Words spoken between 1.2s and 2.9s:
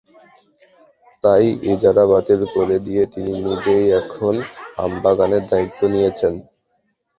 তাই ইজারা বাতিল করে